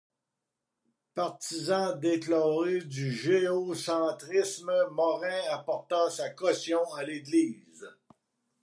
[1.13, 7.87] Partisan déclaré du géocentrisme, Morin apporta sa caution à l'Église.